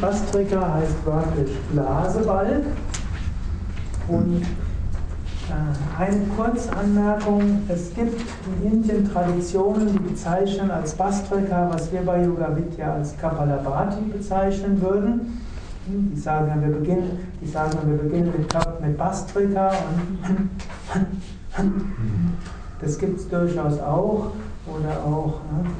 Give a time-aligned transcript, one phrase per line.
[0.00, 2.64] Bastrika heißt wörtlich Blasebalg.
[4.08, 8.20] Und äh, eine Kurzanmerkung, es gibt
[8.62, 14.80] in Indien Traditionen, die bezeichnen als Bastrika, was wir bei Yoga Vidya als Kapalabhati bezeichnen
[14.80, 15.42] würden.
[15.86, 20.50] Die sagen, wir beginnen, die sagen, wir beginnen mit, mit Bastrika und
[22.80, 24.32] das gibt es durchaus auch.
[24.66, 25.70] Oder auch ne,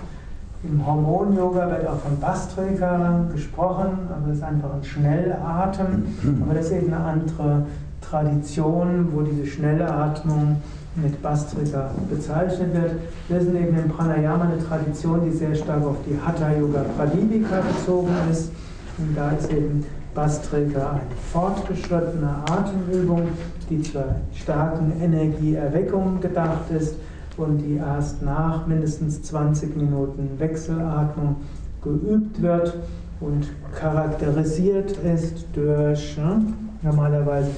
[0.62, 6.04] im Hormon-Yoga wird auch von Bastrika gesprochen, aber es ist einfach ein Schnellatem.
[6.42, 7.66] Aber das ist eben eine andere
[8.00, 10.62] Tradition, wo diese schnelle Atmung
[10.94, 12.92] mit Bastrika bezeichnet wird.
[13.28, 17.60] Wir sind eben in Pranayama eine Tradition, die sehr stark auf die Hatha Yoga Pradipika
[17.60, 18.50] bezogen ist.
[18.98, 19.84] Und da ist eben
[20.14, 21.00] Bastrika eine
[21.32, 23.28] fortgeschrittene Atemübung,
[23.68, 24.04] die zur
[24.34, 26.94] starken Energieerweckung gedacht ist
[27.36, 31.36] und die erst nach mindestens 20 Minuten Wechselatmung
[31.82, 32.74] geübt wird
[33.20, 36.42] und charakterisiert ist durch ne,
[36.82, 37.50] normalerweise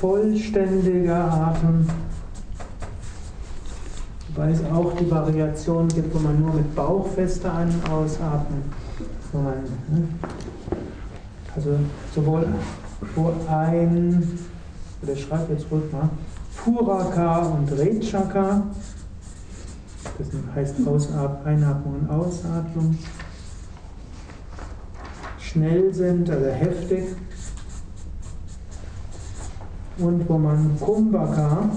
[0.00, 1.86] vollständiger Atem,
[4.28, 8.62] wobei es auch die Variation gibt, wo man nur mit Bauch feste Ein- und Ausatmen,
[9.32, 9.54] wo man,
[9.88, 10.08] ne,
[11.56, 11.70] also
[12.14, 12.46] sowohl
[13.14, 14.38] wo ein,
[15.02, 16.08] oder ich schreibe jetzt ruhig mal,
[16.56, 18.62] Puraka und Rechaka,
[20.18, 22.98] das heißt Ausatmen, Einatmung und Ausatmung,
[25.38, 27.04] schnell sind, also heftig,
[29.98, 31.70] und wo man Kumbhaka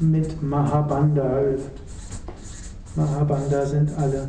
[0.00, 1.82] mit Mahabandha übt.
[2.96, 4.28] Mahabandha sind alle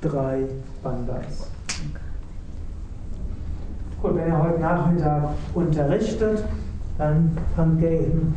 [0.00, 0.44] drei
[0.82, 1.50] Bandhas.
[4.02, 6.44] Gut, wenn er heute Nachmittag unterrichtet,
[6.98, 8.34] dann fangt er eben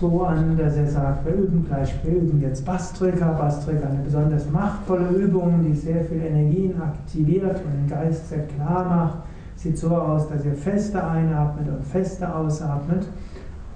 [0.00, 3.32] so an, dass er sagt, wir üben gleich, wir üben jetzt Bastrika.
[3.32, 8.84] Bastrika eine besonders machtvolle Übung, die sehr viel Energien aktiviert und den Geist sehr klar
[8.84, 9.18] macht.
[9.56, 13.06] Sieht so aus, dass ihr fester einatmet und fester ausatmet.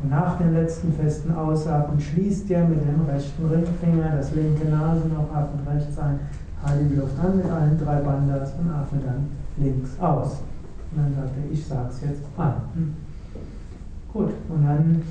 [0.03, 5.33] Und nach dem letzten festen Ausatmen schließt ihr mit dem rechten Ringfinger das linke Nasenloch,
[5.35, 6.21] atmet rechts ein,
[6.65, 9.29] haltet die Luft an mit allen drei Bandas und atmet dann
[9.59, 10.43] links aus.
[10.93, 12.55] Und dann sagt er, ich sag's jetzt an.
[14.13, 15.03] Gut, und dann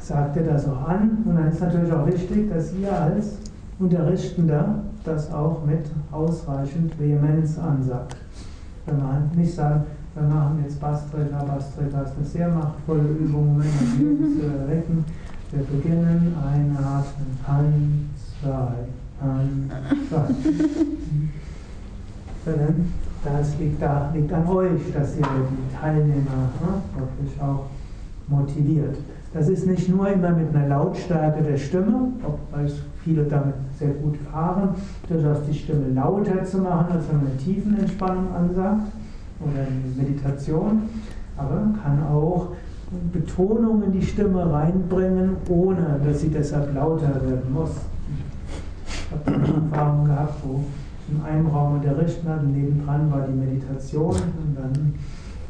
[0.00, 1.18] sagt er das auch an.
[1.24, 3.38] Und dann ist natürlich auch wichtig, dass ihr als
[3.78, 8.16] Unterrichtender das auch mit ausreichend Vehemenz ansagt.
[8.86, 13.62] Wenn man nicht sagt, wir machen jetzt Bastrika, Bastrika ist eine sehr machtvolle Übung, um
[13.62, 15.04] Energie zu erwecken.
[15.50, 18.10] Wir beginnen, einatmen, an,
[18.40, 18.74] zwei,
[19.20, 19.70] an,
[20.08, 20.24] zwei.
[23.24, 27.66] Das liegt, da, liegt an euch, dass ihr die Teilnehmer ne, wirklich auch
[28.32, 28.96] motiviert.
[29.34, 32.08] Das ist nicht nur immer mit einer Lautstärke der Stimme,
[32.50, 32.70] weil
[33.02, 34.70] viele damit sehr gut fahren,
[35.08, 38.92] durchaus die Stimme lauter zu machen, als wenn man eine Tiefenentspannung ansagt
[39.40, 40.82] oder eine Meditation,
[41.36, 42.48] aber man kann auch
[43.10, 47.70] Betonung in die Stimme reinbringen, ohne dass sie deshalb lauter werden muss.
[48.86, 54.14] Ich habe Erfahrungen gehabt, wo ich in einem Raum unterrichten hatte, nebendran war die Meditation
[54.14, 54.94] und dann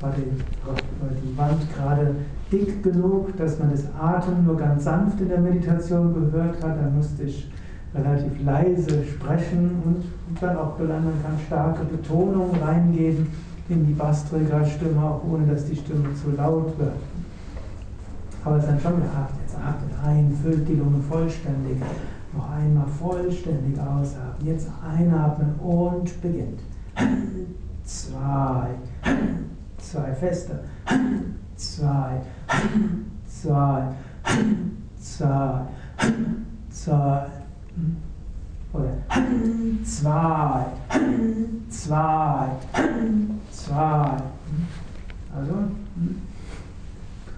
[0.00, 0.31] war die,
[0.66, 2.15] war die Wand gerade
[2.52, 6.76] dick genug, dass man das Atmen nur ganz sanft in der Meditation gehört hat.
[6.78, 7.50] Dann musste ich
[7.94, 13.28] relativ leise sprechen und dann auch gelernt, man kann starke Betonung reingeben
[13.68, 16.96] in die Bastrika-Stimme, auch ohne dass die Stimme zu laut wird.
[18.44, 21.78] Aber es ist dann schon gehabt, jetzt atmet ein, füllt die Lunge vollständig.
[22.34, 24.46] Noch einmal vollständig ausatmen.
[24.46, 26.60] Jetzt einatmen und beginnt.
[27.84, 28.68] Zwei,
[29.78, 30.60] zwei feste,
[31.56, 32.20] zwei,
[33.26, 33.82] zwei,
[35.00, 35.60] zwei,
[36.70, 37.26] zwei,
[38.72, 38.92] oder
[39.84, 40.66] zwei,
[41.68, 42.48] zwei,
[43.50, 44.16] zwei.
[45.34, 45.54] Also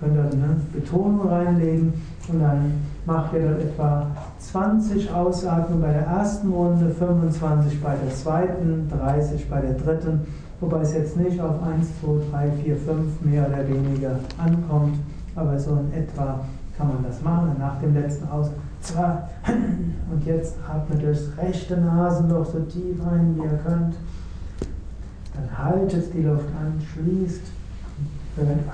[0.00, 1.92] könnt ihr eine Betonung reinlegen
[2.28, 2.72] und dann
[3.06, 4.06] macht ihr dann etwa
[4.38, 10.20] 20 Ausatmungen bei der ersten Runde, 25 bei der zweiten, 30 bei der dritten
[10.60, 14.96] wobei es jetzt nicht auf 1, 2, 3, 4, 5 mehr oder weniger ankommt,
[15.34, 16.40] aber so in etwa
[16.76, 17.56] kann man das machen.
[17.58, 19.18] Nach dem letzten Aus, zwei,
[20.12, 23.94] und jetzt atmet durchs rechte Nasenloch so tief ein, wie ihr könnt.
[25.34, 27.42] Dann haltet die Luft an, schließt.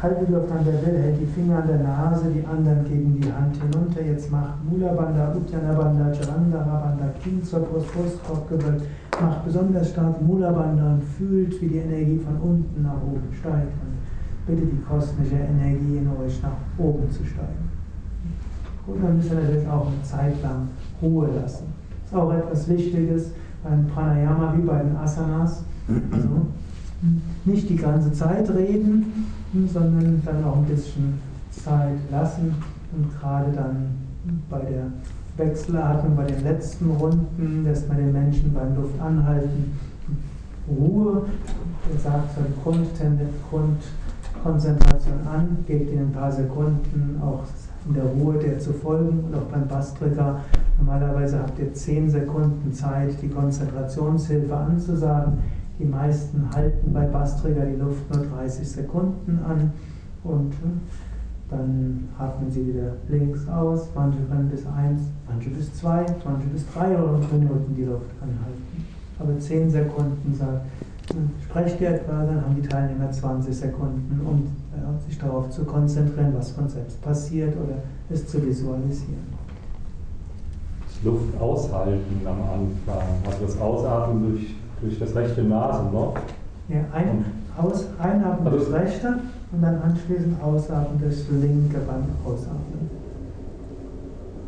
[0.03, 3.21] Haltet die Luft an, wer will, hält die Finger an der Nase, die anderen gegen
[3.21, 4.03] die Hand hinunter.
[4.03, 8.87] Jetzt macht Mula Bandha, Uddiyana Bandha, Chandara Bandha, Kinn zur Brust, Brustkorb gewölbt
[9.21, 13.73] macht besonders stark Mula Bandha und fühlt, wie die Energie von unten nach oben steigt.
[13.83, 13.91] Und
[14.47, 17.71] bitte die kosmische Energie in euch nach oben zu steigen.
[18.87, 20.69] Und dann müsst ihr natürlich auch eine Zeit lang
[21.01, 21.67] Ruhe lassen.
[22.05, 23.33] ist auch etwas Wichtiges
[23.63, 25.63] beim Pranayama wie bei den Asanas.
[26.13, 26.47] Also
[27.45, 29.29] nicht die ganze Zeit reden,
[29.73, 31.15] sondern dann auch ein bisschen
[31.51, 32.55] Zeit lassen
[32.97, 33.77] und gerade dann
[34.49, 34.87] bei der
[35.37, 39.79] Wechselatmung, bei den letzten Runden lässt man den Menschen beim Luftanhalten
[40.69, 41.23] Ruhe,
[41.93, 47.45] er sagt eine Grundkonzentration an, gebt ihnen ein paar Sekunden auch
[47.87, 50.41] in der Ruhe der zu folgen und auch beim Bastrika.
[50.79, 55.39] Normalerweise habt ihr 10 Sekunden Zeit, die Konzentrationshilfe anzusagen.
[55.79, 59.73] Die meisten halten bei Bastrika die Luft nur 30 Sekunden an
[60.23, 60.81] und hm,
[61.51, 63.89] dann atmen sie wieder links aus.
[63.95, 68.87] Manche können bis 1, manche bis 2, manche bis 3 Minuten die Luft anhalten.
[69.19, 70.63] Aber 10 Sekunden sagt,
[71.43, 76.33] sprecht ihr etwa, dann haben die Teilnehmer 20 Sekunden, um äh, sich darauf zu konzentrieren,
[76.37, 77.77] was von selbst passiert oder
[78.09, 79.41] es zu visualisieren.
[80.87, 86.15] Das Luft aushalten am Anfang, also das Ausatmen durch, durch das rechte Nasenloch.
[86.69, 87.25] Ja, ein,
[87.63, 89.19] aus, einatmen also, das rechte
[89.53, 92.91] und dann anschließend ausatmen das linke beim Ausatmen.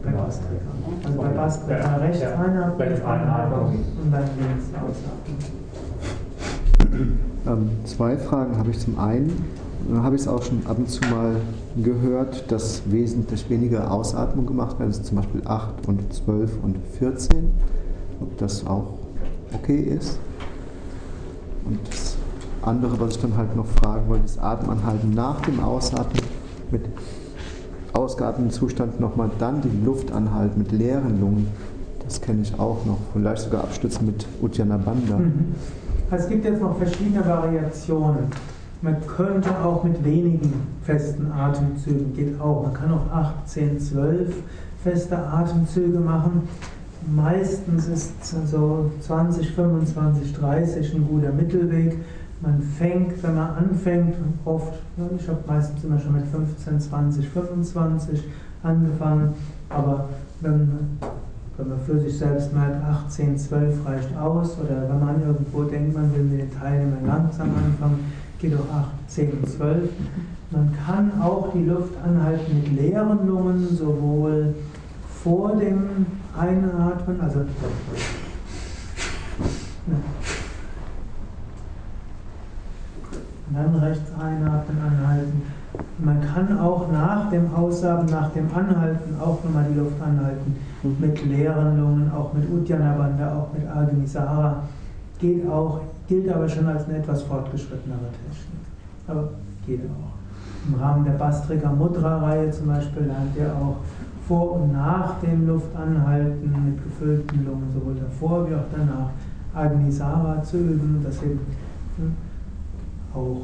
[0.03, 0.25] Bei genau.
[0.25, 0.62] Bastrika.
[1.05, 5.62] Also bei Bastrika ja, rechts ja, einatmen, einatmen und dann links ausatmen.
[7.47, 9.44] Ähm, zwei Fragen habe ich zum einen.
[9.88, 11.37] Da habe ich es auch schon ab und zu mal
[11.82, 17.50] gehört, dass wesentlich weniger Ausatmung gemacht werden, also zum Beispiel 8 und 12 und 14.
[18.20, 18.94] Ob das auch
[19.53, 20.19] okay ist.
[21.65, 22.12] Und das
[22.62, 26.23] andere, was ich dann halt noch fragen wollte, ist Atemanhalten nach dem Ausatmen
[26.70, 26.82] mit
[27.93, 31.47] ausgeatmetem Zustand nochmal dann die Luft anhalten mit leeren Lungen.
[32.05, 32.99] Das kenne ich auch noch.
[33.12, 35.19] Vielleicht sogar abstützen mit Uddiyana Bandha.
[35.19, 35.55] Mhm.
[36.11, 38.26] Es gibt jetzt noch verschiedene Variationen.
[38.82, 42.65] Man könnte auch mit wenigen festen Atemzügen, geht auch.
[42.65, 44.35] Man kann auch 8, 10, 12
[44.82, 46.49] feste Atemzüge machen.
[47.15, 48.12] Meistens ist
[48.47, 51.97] so 20, 25, 30 ein guter Mittelweg.
[52.43, 54.75] Man fängt, wenn man anfängt, oft,
[55.17, 58.25] ich habe meistens immer schon mit 15, 20, 25
[58.62, 59.35] angefangen,
[59.71, 60.09] aber
[60.41, 60.99] wenn
[61.56, 65.94] wenn man für sich selbst merkt, 18, 12 reicht aus, oder wenn man irgendwo denkt,
[65.94, 69.91] man will mit den Teilnehmern langsam anfangen, geht auch 8, 10, 12.
[70.50, 74.55] Man kann auch die Luft anhalten mit leeren Lungen, sowohl
[75.23, 76.06] vor dem
[76.37, 77.41] Einatmen, also
[83.52, 85.43] und dann rechts einatmen, anhalten.
[85.99, 91.25] Man kann auch nach dem Ausatmen, nach dem Anhalten auch nochmal die Luft anhalten mit
[91.26, 94.62] leeren Lungen, auch mit Uddiyana Bandha, auch mit Agnisara.
[95.19, 98.64] Geht auch, gilt aber schon als eine etwas fortgeschrittenere Technik.
[99.06, 99.28] Aber
[99.66, 100.69] geht auch.
[100.69, 103.76] Im Rahmen der Bastrika Mudra-Reihe zum Beispiel lernt ihr auch
[104.26, 109.10] vor und nach dem Luftanhalten mit gefüllten Lungen, sowohl davor wie auch danach,
[109.55, 111.40] Agnisara zu üben, das eben
[111.96, 112.14] hm,
[113.14, 113.43] auch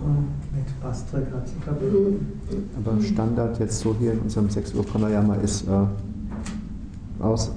[0.55, 2.41] mit Bastrika zu verbinden.
[2.76, 5.87] Aber Standard jetzt so hier in unserem 6 Uhr Pranayama ist äh
[7.23, 7.53] aus.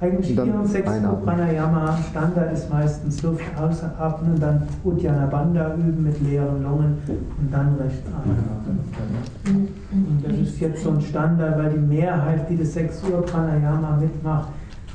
[0.00, 0.90] Eigentlich 4 und 6
[1.24, 7.76] Pranayama, Standard ist meistens Luft ausatmen, dann Uddiyana Bandha üben mit leeren Lungen und dann
[7.76, 9.68] recht einatmen.
[9.92, 13.96] Und das ist jetzt so ein Standard, weil die Mehrheit, die das 6 Uhr Pranayama
[13.96, 14.48] mitmacht,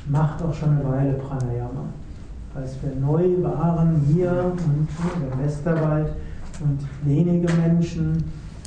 [0.08, 1.84] macht auch schon eine Weile Pranayama.
[2.54, 4.88] Als wir neu waren hier und
[5.22, 6.12] im Westerwald.
[6.60, 8.24] Und wenige Menschen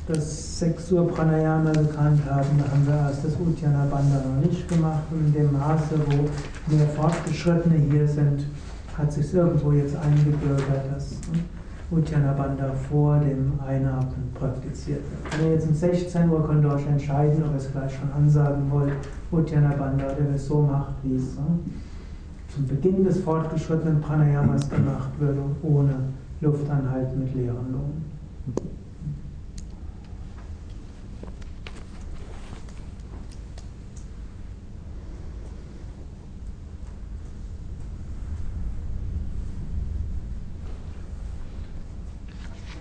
[0.08, 4.68] das 6 Uhr Pranayama gekannt haben, da haben wir erst das Uddiyana Bandha noch nicht
[4.68, 5.04] gemacht.
[5.12, 8.46] Und in dem Maße, wo mehr Fortgeschrittene hier sind,
[8.98, 11.18] hat sich irgendwo jetzt eingebürgert, dass
[11.92, 15.40] Uddiyana Bandha vor dem Einatmen praktiziert wird.
[15.40, 18.12] Wenn ihr jetzt um 16 Uhr könnt ihr euch entscheiden, ob ihr es gleich schon
[18.12, 18.94] ansagen wollt,
[19.32, 21.60] Uddiyana Bandha, oder ihr es so macht, wie es hm,
[22.54, 25.96] zum Beginn des fortgeschrittenen Pranayamas gemacht wird, ohne
[26.42, 28.14] Luftanhalten mit leeren Lungen.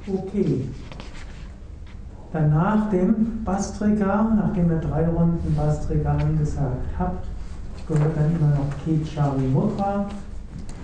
[0.07, 0.69] Okay.
[2.33, 7.27] Dann nach dem Bastrika, nachdem ihr drei Runden Bastrika angesagt habt,
[7.93, 10.07] gehört dann immer noch Kechari Mudra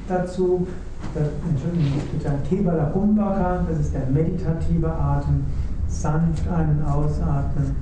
[0.08, 0.66] dazu.
[1.14, 5.44] Entschuldigung, es gibt dann Kebala Kumbhaka, das ist der meditative Atem,
[5.88, 7.76] sanft ein- und ausatmen.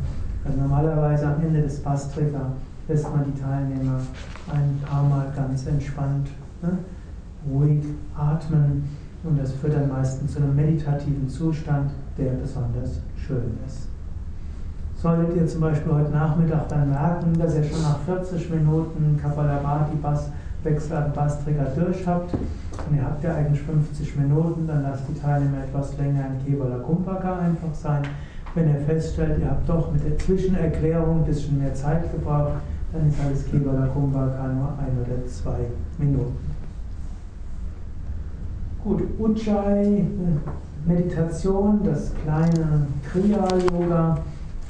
[0.45, 2.53] Also normalerweise am Ende des Bastrika
[2.89, 4.01] lässt man die Teilnehmer
[4.53, 6.29] ein paar Mal ganz entspannt,
[6.63, 6.79] ne,
[7.51, 7.83] ruhig
[8.17, 8.85] atmen
[9.25, 13.86] und das führt dann meistens zu einem meditativen Zustand, der besonders schön ist.
[15.03, 19.97] Solltet ihr zum Beispiel heute Nachmittag dann merken, dass ihr schon nach 40 Minuten Kapalabhati
[19.97, 20.31] Bass
[20.67, 25.59] Wechsel Bastrika durch habt und ihr habt ja eigentlich 50 Minuten, dann lasst die Teilnehmer
[25.65, 28.03] etwas länger in Kevala Kumbhaka einfach sein.
[28.55, 32.55] Wenn ihr feststellt, ihr habt doch mit der Zwischenerklärung ein bisschen mehr Zeit gebraucht,
[32.93, 35.67] dann ist alles Kevala Kumbhaka nur ein oder zwei
[35.99, 36.37] Minuten.
[38.83, 40.07] Gut, Ujjayi,
[40.85, 44.19] Meditation, das kleine Kriya-Yoga,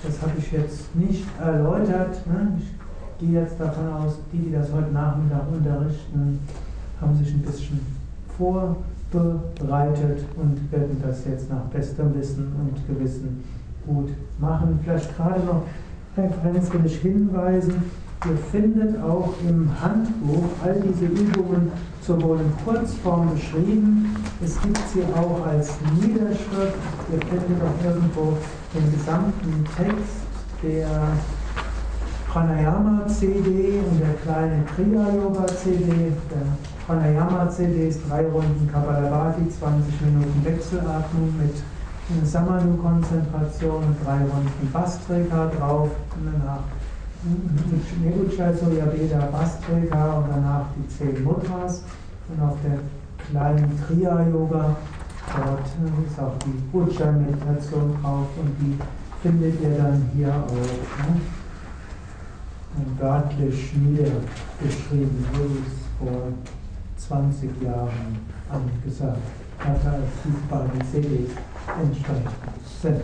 [0.03, 2.27] das habe ich jetzt nicht erläutert.
[2.27, 2.59] Ne?
[2.59, 6.41] Ich gehe jetzt davon aus, die, die das heute Nachmittag unterrichten,
[7.01, 7.81] haben sich ein bisschen
[8.37, 13.45] vorbereitet und werden das jetzt nach bestem Wissen und Gewissen
[13.87, 14.79] gut machen.
[14.83, 15.63] Vielleicht gerade noch
[16.87, 17.83] ich hinweisen,
[18.25, 21.71] ihr findet auch im Handbuch all diese Übungen
[22.01, 26.77] sowohl in Kurzform beschrieben, es gibt sie auch als Niederschrift.
[27.13, 28.37] Ihr findet auch irgendwo
[28.75, 30.27] den gesamten Text
[30.63, 30.89] der
[32.29, 36.13] Pranayama-CD und der kleine Kriya-Yoga-CD.
[36.31, 45.51] Der Pranayama-CD ist drei Runden Kapalabhati, 20 Minuten Wechselatmung mit Samanu-Konzentration und drei Runden Bastrika
[45.59, 45.91] drauf.
[46.15, 46.63] Und danach
[48.55, 51.83] Surya Veda Bastrika und danach die zehn Mudras.
[52.29, 52.79] Und auf der
[53.31, 54.77] kleinen Kriya-Yoga,
[55.35, 55.67] dort
[56.07, 58.79] ist auch die Ujjayi-Meditation drauf und die
[59.23, 61.07] findet ihr dann hier auch.
[61.07, 61.21] Ne?
[62.99, 66.33] wörtlich niedergeschrieben, so wie es vor
[66.97, 68.19] 20 Jahren
[68.51, 69.19] angesagt
[69.59, 71.31] hatte, als diese beiden CDs
[71.81, 72.29] entstanden
[72.83, 73.03] sind.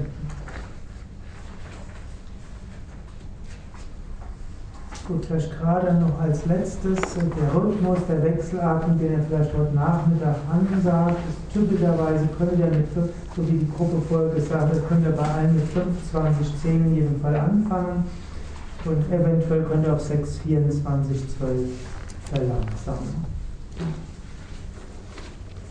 [5.01, 10.37] Gut, vielleicht gerade noch als letztes der Rhythmus, der Wechselatmung, den er vielleicht heute Nachmittag
[10.50, 15.12] ansagt, ist typischerweise könnt ihr mit, so wie die Gruppe vorher gesagt hat, könnt ihr
[15.12, 18.04] bei allen mit 25 10 in jedem Fall anfangen
[18.85, 21.59] und eventuell könnt ihr auf 6, 24, 12
[22.31, 23.25] verlangsamen.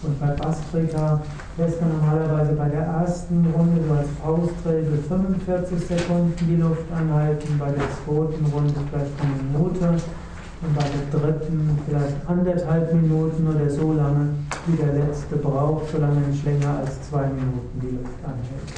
[0.03, 1.21] Und bei Bastrika
[1.57, 7.59] lässt man normalerweise bei der ersten Runde so als Faustregel 45 Sekunden die Luft anhalten,
[7.59, 10.01] bei der zweiten Runde vielleicht eine Minute
[10.61, 14.29] und bei der dritten vielleicht anderthalb Minuten oder so lange,
[14.65, 18.73] wie der letzte braucht, solange nicht länger als zwei Minuten die Luft anhält.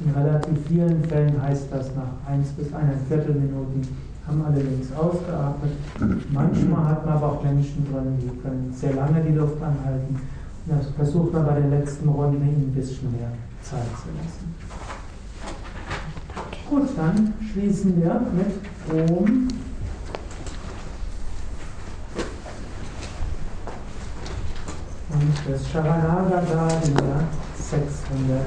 [0.00, 5.72] In relativ vielen Fällen heißt das nach 1 bis 1 Viertelminuten haben alle links ausgeatmet.
[6.32, 10.20] Manchmal hat man aber auch Menschen drin, die können sehr lange die Luft anhalten.
[10.66, 13.32] Und das versucht man bei der letzten Runde ihnen ein bisschen mehr
[13.62, 14.54] Zeit zu lassen.
[16.68, 18.54] Gut, dann schließen wir mit
[19.10, 19.48] Om.
[25.12, 27.24] Und das Sharanagata in der
[27.56, 28.40] 601.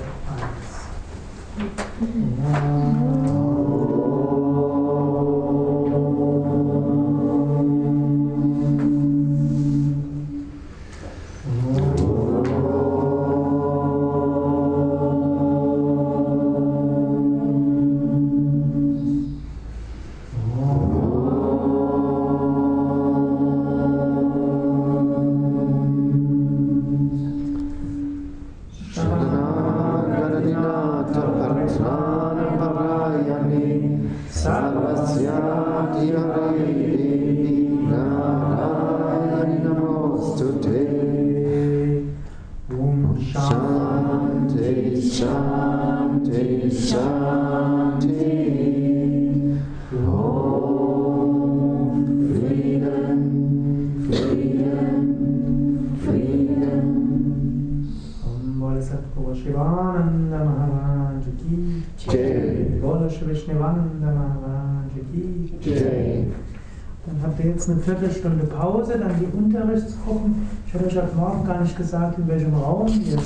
[67.63, 70.47] jetzt eine Viertelstunde Pause, dann die Unterrichtsgruppen.
[70.67, 73.17] Ich hatte euch heute Morgen gar nicht gesagt, in welchem Raum ihr